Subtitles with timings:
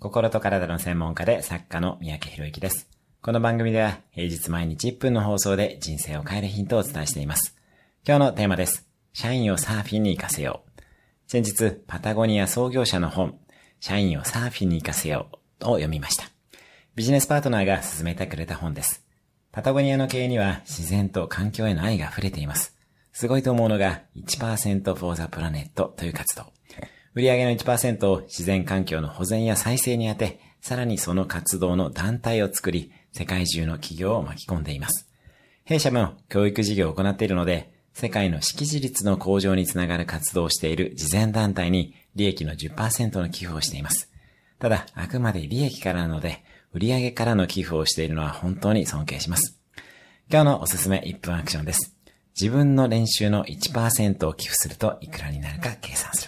[0.00, 2.88] 心と体の専門家で作家の三宅博之です。
[3.20, 7.56] この番組では平日毎日1分の放送で人生を変えるヒントをお伝えしています。
[8.06, 8.86] 今日のテーマです。
[9.12, 10.80] 社員をサーフィンに行かせよう。
[11.26, 13.40] 先日、パタゴニア創業者の本、
[13.80, 16.26] 社員をサーフィンに行かせようを読みました。
[16.94, 19.04] ビジネスパートナーが勧めてくれた本です。
[19.50, 22.78] パタゴニアの経営には自然と環境への愛が溢れています。
[23.12, 26.52] すごいと思うのが1% for the planet という活動。
[27.18, 35.08] 売上の1%を自然環境の保全や再生に充て、さらにその活動の団体を作り、世界中の企業を巻き込んでいます。
[35.64, 44.12] 弊社も教育事業を行っているので、世界の識字率の向上につながる活動をしている慈善団体に利益の10%の寄付をしています。
[44.60, 49.58] ただ、あくまで利益からなので、売上からの寄付をしているのは本当に尊敬します。
[50.30, 51.96] 今日のおすすめ1分アクションです。
[52.40, 56.27] 自分の練習の1%を寄付するといくらになるか計算す